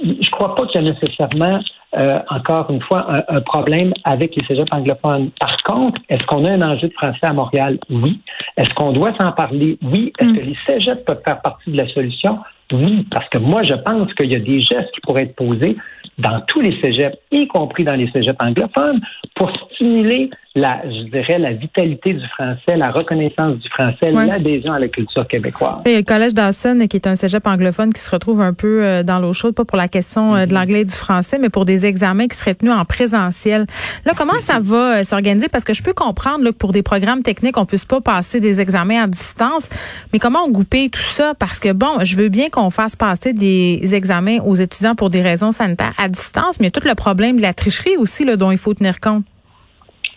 je 0.03 0.31
crois 0.31 0.55
pas 0.55 0.67
qu'il 0.67 0.83
y 0.83 0.89
a 0.89 0.93
nécessairement 0.93 1.61
euh, 1.97 2.19
encore 2.31 2.71
une 2.71 2.81
fois, 2.81 3.07
un, 3.29 3.41
problème 3.41 3.93
avec 4.05 4.35
les 4.37 4.45
cégeps 4.47 4.73
anglophones. 4.73 5.31
Par 5.41 5.57
contre, 5.63 6.01
est-ce 6.09 6.25
qu'on 6.27 6.45
a 6.45 6.51
un 6.51 6.63
enjeu 6.63 6.89
de 6.89 6.93
français 6.95 7.19
à 7.23 7.33
Montréal? 7.33 7.79
Oui. 7.91 8.21
Est-ce 8.57 8.71
qu'on 8.75 8.93
doit 8.93 9.13
s'en 9.21 9.33
parler? 9.33 9.79
Oui. 9.83 10.13
Est-ce 10.19 10.31
mm. 10.31 10.37
que 10.37 10.41
les 10.41 10.57
cégeps 10.67 11.05
peuvent 11.05 11.23
faire 11.25 11.41
partie 11.41 11.71
de 11.71 11.77
la 11.77 11.89
solution? 11.89 12.39
Oui, 12.73 13.07
parce 13.11 13.29
que 13.29 13.39
moi, 13.39 13.63
je 13.63 13.75
pense 13.75 14.13
qu'il 14.15 14.33
y 14.33 14.37
a 14.37 14.41
des 14.41 14.61
gestes 14.61 14.91
qui 14.93 15.01
pourraient 15.03 15.25
être 15.25 15.37
posés 15.37 15.77
dans 16.19 16.41
tous 16.49 16.61
les 16.61 16.81
cégeps, 16.81 17.17
y 17.31 17.47
compris 17.47 17.85
dans 17.85 17.95
les 17.95 18.11
cégeps 18.11 18.39
anglophones, 18.41 19.01
pour 19.35 19.51
stimuler 19.73 20.31
la, 20.57 20.83
je 20.85 21.11
dirais, 21.11 21.39
la 21.39 21.53
vitalité 21.53 22.13
du 22.15 22.27
français, 22.29 22.77
la 22.77 22.93
reconnaissance 22.93 23.57
du 23.59 23.69
français, 23.71 24.13
l'adhésion 24.13 24.73
à 24.73 24.79
la 24.79 24.87
culture 24.87 25.27
québécoise. 25.27 25.79
A 25.85 25.89
le 25.89 26.03
Collège 26.03 26.33
Dawson, 26.33 26.87
qui 26.89 26.97
est 26.97 27.09
un 27.09 27.17
cégep 27.17 27.45
anglophone 27.45 27.93
qui 27.93 28.01
se 28.01 28.09
retrouve 28.09 28.41
un 28.41 28.55
peu 28.55 28.85
euh, 28.85 29.03
dans 29.03 29.19
l'eau 29.19 29.33
chaude, 29.33 29.57
pas 29.57 29.65
pour 29.65 29.77
la 29.77 29.89
question 29.89 30.37
euh, 30.37 30.47
de 30.47 30.51
mm-hmm. 30.51 30.55
l'anglais 30.55 30.81
et 30.83 30.85
du 30.85 30.93
français, 30.93 31.39
mais 31.41 31.49
pour 31.49 31.65
des 31.65 31.87
examens 31.87 32.29
qui 32.29 32.37
seraient 32.37 32.55
tenus 32.55 32.73
en 32.73 32.85
présentiel. 32.85 33.67
Là, 34.05 34.13
comment 34.17 34.39
ça 34.41 34.61
va 34.61 35.01
euh, 35.01 35.03
s'organiser? 35.03 35.49
Parce 35.49 35.65
que 35.65 35.75
je 35.75 35.83
peux 35.83 35.93
comprendre 35.93 36.45
là, 36.45 36.53
que 36.53 36.57
pour 36.57 36.71
des 36.71 36.85
programmes 36.85 37.23
techniques, 37.23 37.59
on 37.59 37.67
puisse 37.67 37.85
pas 37.85 38.01
passer 38.01 38.39
des 38.39 38.61
examens 38.61 39.03
à 39.03 39.07
distance, 39.09 39.69
mais 40.13 40.21
comment 40.21 40.45
on 40.47 40.51
goupille 40.51 40.89
tout 40.89 41.01
ça? 41.01 41.35
Parce 41.37 41.59
que, 41.59 41.73
bon, 41.73 42.05
je 42.05 42.17
veux 42.17 42.29
bien 42.29 42.49
qu'on 42.49 42.71
fasse 42.71 42.95
passer 42.95 43.33
des 43.33 43.93
examens 43.93 44.39
aux 44.45 44.55
étudiants 44.55 44.95
pour 44.95 45.11
des 45.11 45.21
raisons 45.21 45.51
sanitaires 45.51 45.95
à 45.99 46.09
distance, 46.09 46.61
mais 46.61 46.67
il 46.67 46.73
y 46.73 46.77
a 46.77 46.81
tout 46.81 46.87
le 46.87 46.95
problème 46.95 47.39
de 47.39 47.43
la 47.43 47.55
tricherie 47.55 47.97
aussi 47.97 48.25
là, 48.25 48.37
dont 48.37 48.53
il 48.53 48.59
faut 48.59 48.73
tenir 48.73 49.01
compte. 49.01 49.25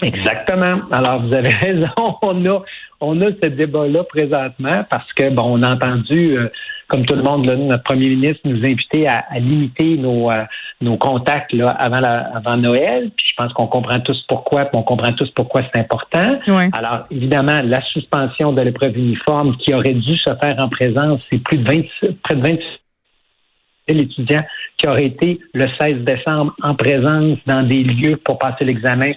Exactement. 0.01 0.82
Alors, 0.92 1.22
vous 1.22 1.34
avez 1.34 1.50
raison. 1.62 1.89
On 2.22 2.46
a, 2.46 2.63
on 3.01 3.22
a 3.22 3.27
ce 3.42 3.48
débat-là 3.48 4.04
présentement 4.04 4.86
parce 4.89 5.12
que, 5.13 5.30
bon, 5.30 5.60
on 5.60 5.63
a 5.63 5.74
entendu, 5.74 6.38
euh, 6.38 6.50
comme 6.88 7.06
tout 7.06 7.16
le 7.16 7.24
monde, 7.24 7.46
notre 7.46 7.84
premier 7.84 8.10
ministre 8.10 8.42
nous 8.46 8.63
inviter 8.66 9.08
à, 9.08 9.24
limiter 9.39 9.98
nos, 9.98 10.32
euh, 10.32 10.44
nos 10.82 10.98
contacts 10.98 11.54
là, 11.54 11.70
avant, 11.72 12.00
la, 12.00 12.20
avant 12.36 12.58
Noël. 12.58 13.12
Puis 13.16 13.27
je 13.30 13.36
pense 13.36 13.54
qu'on 13.54 13.68
comprend 13.68 14.00
tous 14.00 14.24
pourquoi, 14.27 14.66
puis 14.66 14.77
on 14.77 14.84
comprend 14.84 15.13
tous 15.13 15.30
pourquoi 15.32 15.63
c'est 15.63 15.80
important. 15.80 16.39
Alors, 16.74 17.06
évidemment, 17.12 17.62
la 17.63 17.82
suspension 17.82 18.54
de 18.54 18.62
l'épreuve 18.62 18.98
uniforme 18.98 19.58
qui 19.58 19.74
aurait 19.74 19.94
dû 19.94 20.18
se 20.18 20.36
faire 20.36 20.56
en 20.60 20.70
présence, 20.70 21.22
c'est 21.30 21.39
plus 21.39 21.58
de 21.58 21.68
26, 21.68 22.13
près 22.24 22.36
de 22.36 22.42
26 22.42 22.63
l'étudiant 23.94 24.44
qui 24.77 24.88
aurait 24.88 25.06
été 25.06 25.39
le 25.54 25.68
16 25.80 26.04
décembre 26.04 26.54
en 26.62 26.75
présence 26.75 27.38
dans 27.46 27.63
des 27.63 27.84
lieux 27.84 28.18
pour 28.18 28.38
passer 28.38 28.66
l'examen 28.66 29.12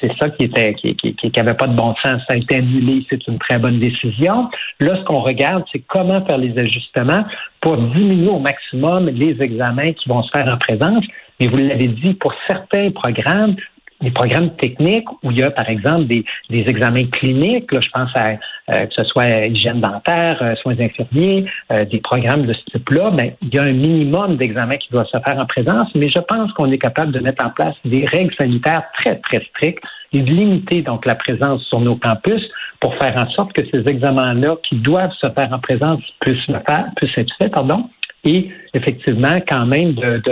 c'est 0.00 0.10
ça 0.18 0.30
qui 0.30 0.44
était 0.44 0.74
qui, 0.74 0.94
qui, 0.94 1.40
avait 1.40 1.54
pas 1.54 1.66
de 1.66 1.76
bon 1.76 1.94
sens. 2.02 2.22
Ça 2.28 2.34
a 2.34 2.36
été 2.36 2.56
annulé. 2.56 3.04
C'est 3.10 3.26
une 3.26 3.38
très 3.38 3.58
bonne 3.58 3.78
décision. 3.78 4.48
Là, 4.80 4.96
ce 4.96 5.04
qu'on 5.04 5.20
regarde, 5.20 5.64
c'est 5.70 5.80
comment 5.80 6.24
faire 6.26 6.38
les 6.38 6.58
ajustements 6.58 7.24
pour 7.60 7.76
diminuer 7.76 8.28
au 8.28 8.38
maximum 8.38 9.08
les 9.08 9.40
examens 9.40 9.92
qui 9.92 10.08
vont 10.08 10.22
se 10.22 10.30
faire 10.30 10.50
en 10.50 10.58
présence. 10.58 11.04
Mais 11.38 11.48
vous 11.48 11.56
l'avez 11.56 11.88
dit, 11.88 12.14
pour 12.14 12.32
certains 12.46 12.90
programmes, 12.90 13.56
des 14.00 14.10
programmes 14.10 14.50
techniques 14.56 15.08
où 15.22 15.30
il 15.30 15.38
y 15.38 15.42
a, 15.42 15.50
par 15.50 15.68
exemple, 15.68 16.06
des, 16.06 16.24
des 16.48 16.64
examens 16.68 17.04
cliniques, 17.04 17.70
là, 17.72 17.80
je 17.80 17.90
pense 17.90 18.10
à 18.14 18.30
euh, 18.72 18.86
que 18.86 18.94
ce 18.94 19.04
soit 19.04 19.46
hygiène 19.46 19.80
dentaire, 19.80 20.38
euh, 20.42 20.54
soins 20.56 20.78
infirmiers, 20.78 21.46
euh, 21.72 21.84
des 21.84 21.98
programmes 21.98 22.46
de 22.46 22.52
ce 22.52 22.64
type-là, 22.72 23.10
ben, 23.10 23.32
il 23.42 23.54
y 23.54 23.58
a 23.58 23.62
un 23.62 23.72
minimum 23.72 24.36
d'examens 24.36 24.78
qui 24.78 24.90
doit 24.90 25.04
se 25.04 25.18
faire 25.18 25.38
en 25.38 25.46
présence, 25.46 25.88
mais 25.94 26.08
je 26.08 26.20
pense 26.20 26.52
qu'on 26.52 26.70
est 26.70 26.78
capable 26.78 27.12
de 27.12 27.20
mettre 27.20 27.44
en 27.44 27.50
place 27.50 27.74
des 27.84 28.06
règles 28.06 28.34
sanitaires 28.38 28.84
très, 28.98 29.16
très 29.16 29.44
strictes 29.50 29.82
et 30.12 30.20
de 30.20 30.30
limiter 30.30 30.82
donc 30.82 31.06
la 31.06 31.14
présence 31.14 31.62
sur 31.64 31.80
nos 31.80 31.96
campus 31.96 32.42
pour 32.80 32.94
faire 32.96 33.14
en 33.16 33.28
sorte 33.30 33.52
que 33.52 33.62
ces 33.70 33.86
examens-là 33.86 34.56
qui 34.62 34.76
doivent 34.76 35.12
se 35.20 35.28
faire 35.30 35.52
en 35.52 35.58
présence 35.58 36.00
puissent, 36.20 36.48
le 36.48 36.60
faire, 36.66 36.86
puissent 36.96 37.16
être 37.16 37.32
faits, 37.40 37.52
pardon, 37.52 37.88
et 38.24 38.50
effectivement 38.74 39.40
quand 39.48 39.66
même 39.66 39.94
de, 39.94 40.22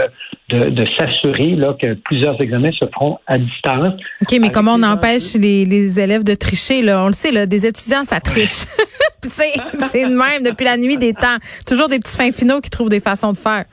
de, 0.50 0.70
de, 0.70 0.86
s'assurer 0.98 1.56
là, 1.56 1.74
que 1.80 1.94
plusieurs 1.94 2.40
examens 2.40 2.72
se 2.72 2.86
feront 2.92 3.18
à 3.26 3.38
distance. 3.38 3.94
OK, 4.22 4.38
mais 4.40 4.50
comment 4.50 4.74
on 4.74 4.82
empêche 4.82 5.34
les, 5.34 5.64
les, 5.64 5.98
élèves 5.98 6.24
de 6.24 6.34
tricher? 6.34 6.82
Là? 6.82 7.02
On 7.04 7.08
le 7.08 7.12
sait, 7.12 7.32
là, 7.32 7.46
des 7.46 7.66
étudiants, 7.66 8.04
ça 8.04 8.20
triche. 8.20 8.64
c'est 9.30 10.04
le 10.04 10.16
même 10.16 10.42
depuis 10.42 10.64
la 10.64 10.76
nuit 10.76 10.96
des 10.96 11.12
temps. 11.12 11.36
Toujours 11.66 11.88
des 11.88 11.98
petits 11.98 12.16
fins 12.16 12.32
finaux 12.32 12.60
qui 12.60 12.70
trouvent 12.70 12.88
des 12.88 13.00
façons 13.00 13.32
de 13.32 13.38
faire. 13.38 13.64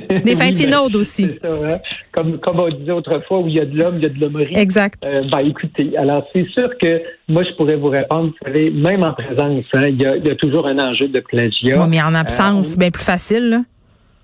Des 0.24 0.36
fins 0.36 0.52
finaudes 0.52 0.96
aussi. 0.96 1.28
Ça, 1.42 1.48
hein. 1.48 1.78
comme, 2.12 2.38
comme 2.38 2.60
on 2.60 2.68
disait 2.68 2.92
autrefois, 2.92 3.40
où 3.40 3.48
il 3.48 3.54
y 3.54 3.60
a 3.60 3.64
de 3.64 3.76
l'homme, 3.76 3.96
il 3.96 4.02
y 4.02 4.06
a 4.06 4.08
de 4.08 4.20
l'hommerie. 4.20 4.56
Exact. 4.56 5.02
Euh, 5.04 5.22
ben, 5.30 5.40
écoutez, 5.40 5.96
alors 5.96 6.26
c'est 6.32 6.48
sûr 6.50 6.70
que 6.78 7.02
moi, 7.28 7.42
je 7.44 7.52
pourrais 7.56 7.76
vous 7.76 7.88
répondre, 7.88 8.28
vous 8.28 8.46
savez, 8.46 8.70
même 8.70 9.04
en 9.04 9.12
présence, 9.12 9.64
hein, 9.72 9.88
il, 9.88 10.02
y 10.02 10.06
a, 10.06 10.16
il, 10.16 10.26
y 10.26 10.30
a, 10.30 10.36
toujours 10.36 10.66
un 10.66 10.78
enjeu 10.78 11.08
de 11.08 11.20
plagiat. 11.20 11.86
mais 11.86 12.02
en 12.02 12.14
absence, 12.14 12.68
c'est 12.68 12.76
euh, 12.76 12.80
bien 12.80 12.90
plus 12.90 13.04
facile. 13.04 13.48
Là. 13.50 13.58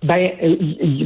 Ben 0.02 0.30
euh, 0.44 0.54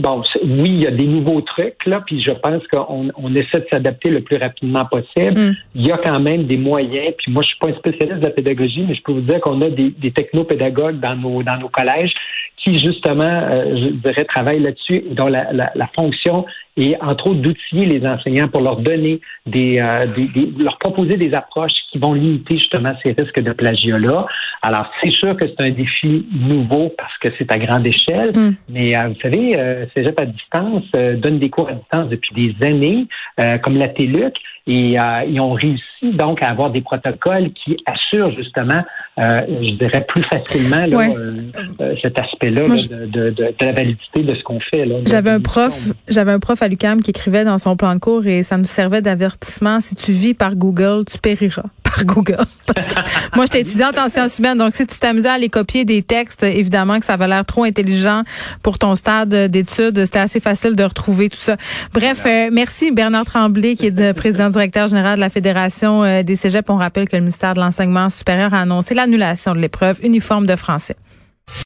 bon, 0.01 0.23
oui, 0.45 0.69
il 0.69 0.83
y 0.83 0.87
a 0.87 0.91
des 0.91 1.07
nouveaux 1.07 1.41
trucs 1.41 1.87
là, 1.87 2.03
puis 2.05 2.21
je 2.21 2.33
pense 2.33 2.63
qu'on 2.67 3.11
on 3.17 3.35
essaie 3.35 3.61
de 3.61 3.67
s'adapter 3.73 4.11
le 4.11 4.21
plus 4.21 4.37
rapidement 4.37 4.85
possible. 4.85 5.41
Mm. 5.41 5.57
Il 5.77 5.87
y 5.87 5.93
a 5.93 5.97
quand 5.97 6.21
même 6.21 6.45
des 6.45 6.59
moyens. 6.59 7.15
Puis 7.17 7.33
moi, 7.33 7.43
je 7.43 7.49
suis 7.49 7.59
pas 7.59 7.69
un 7.69 7.75
spécialiste 7.75 8.19
de 8.19 8.25
la 8.25 8.31
pédagogie, 8.31 8.85
mais 8.87 8.95
je 8.95 9.03
peux 9.03 9.13
vous 9.13 9.23
dire 9.23 9.41
qu'on 9.41 9.63
a 9.63 9.71
des, 9.71 9.91
des 9.91 10.11
technopédagogues 10.11 11.01
dans 11.01 11.17
nos 11.17 11.43
dans 11.43 11.57
nos 11.57 11.71
collèges 11.71 12.13
qui 12.63 12.77
justement, 12.79 13.25
euh, 13.25 13.77
je 13.77 13.89
dirais, 14.09 14.25
travaillent 14.25 14.61
là-dessus, 14.61 15.03
dont 15.11 15.27
la, 15.27 15.53
la, 15.53 15.73
la 15.75 15.87
fonction 15.95 16.47
et 16.77 16.97
entre 17.03 17.27
autres 17.27 17.41
d'outiller 17.41 17.87
les 17.87 18.07
enseignants 18.07 18.49
pour 18.49 18.63
leur 18.63 18.77
donner 18.77 19.21
des, 19.47 19.79
euh, 19.79 20.07
des, 20.07 20.29
des, 20.29 20.53
leur 20.63 20.79
proposer 20.79 21.17
des 21.17 21.35
approches 21.35 21.73
qui 21.91 21.99
vont 21.99 22.15
limiter 22.15 22.57
justement 22.57 22.95
ces 23.03 23.15
risques 23.19 23.41
de 23.41 23.53
plagiat-là. 23.53 24.27
Alors 24.63 24.91
c'est 25.03 25.11
sûr 25.11 25.37
que 25.37 25.47
c'est 25.47 25.61
un 25.61 25.71
défi 25.71 26.27
nouveau 26.33 26.93
parce 26.97 27.17
que 27.19 27.29
c'est 27.37 27.53
à 27.53 27.59
grande 27.59 27.87
échelle, 27.87 28.31
mm. 28.35 28.55
mais 28.71 28.97
euh, 28.97 29.09
vous 29.09 29.21
savez, 29.21 29.87
Cégep 29.95 30.19
à 30.21 30.27
distance 30.27 30.85
donne 30.93 31.39
des 31.39 31.51
cours 31.51 31.69
à 31.69 31.73
distance 31.73 32.09
depuis 32.09 32.35
des 32.35 32.67
années, 32.67 33.07
comme 33.63 33.77
la 33.77 33.89
TELUC, 33.89 34.35
et 34.67 34.97
ils 35.29 35.41
ont 35.41 35.53
réussi 35.53 36.13
donc 36.15 36.43
à 36.43 36.51
avoir 36.51 36.71
des 36.71 36.81
protocoles 36.81 37.51
qui 37.53 37.77
assurent 37.87 38.33
justement, 38.37 38.81
je 39.19 39.77
dirais 39.77 40.05
plus 40.09 40.25
facilement 40.25 40.87
là, 40.87 41.95
cet 42.01 42.19
aspect-là 42.19 42.69
de, 42.69 43.07
de, 43.07 43.31
de, 43.31 43.55
la 43.61 43.73
validité 43.73 44.23
de 44.23 44.35
ce 44.35 44.43
qu'on 44.43 44.61
fait. 44.61 44.87
J'avais 45.07 45.31
un 45.31 45.41
prof, 45.41 45.93
j'avais 46.09 46.33
un 46.33 46.39
prof 46.39 46.63
à 46.63 46.69
l'UCAM 46.69 47.03
qui 47.03 47.11
écrivait 47.11 47.45
dans 47.45 47.59
son 47.59 47.77
plan 47.77 47.95
de 47.95 48.01
cours 48.01 48.27
et 48.27 48.43
ça 48.43 48.57
nous 48.57 48.65
servait 48.65 49.03
d'avertissement. 49.03 49.81
Si 49.81 49.95
tu 49.95 50.13
vis 50.13 50.35
par 50.35 50.55
Google, 50.55 51.05
tu 51.11 51.19
périras 51.19 51.65
par 51.95 52.05
Google. 52.05 52.45
moi, 53.37 53.45
j'étais 53.47 53.61
étudiante 53.61 53.99
en 53.99 54.09
sciences 54.09 54.39
humaines, 54.39 54.59
donc 54.59 54.75
si 54.75 54.87
tu 54.87 54.99
t'amusais 54.99 55.29
à 55.29 55.33
aller 55.33 55.49
copier 55.49 55.85
des 55.85 56.03
textes, 56.03 56.43
évidemment 56.43 56.99
que 57.01 57.07
ça 57.07 57.15
avait 57.15 57.29
l'air 57.29 57.45
trop 57.45 57.65
intelligent 57.65 58.23
pour 58.63 58.79
ton 58.79 58.95
stade 58.95 59.35
d'études. 59.51 60.05
C'était 60.05 60.21
assez 60.21 60.41
facile 60.41 60.77
de 60.77 60.85
retrouver 60.85 61.29
tout 61.29 61.39
ça. 61.39 61.57
Bref, 61.93 62.23
euh, 62.27 62.51
merci 62.53 62.91
Bernard 62.91 63.25
Tremblay, 63.25 63.75
qui 63.75 63.87
est 63.87 63.99
le 63.99 64.13
président 64.15 64.51
directeur 64.51 64.89
général 64.89 65.17
de 65.17 65.21
la 65.21 65.31
Fédération 65.31 66.05
euh, 66.05 66.23
des 66.23 66.37
Cégeps. 66.37 66.69
On 66.71 66.77
rappelle 66.77 67.09
que 67.09 67.17
le 67.17 67.23
ministère 67.23 67.55
de 67.55 67.61
l'Enseignement 67.61 68.09
supérieur 68.11 68.55
a 68.55 68.61
annoncé 68.61 68.95
l'annulation 68.95 69.55
de 69.55 69.59
l'épreuve 69.59 70.01
uniforme 70.03 70.47
de 70.47 70.57
français. 70.57 70.97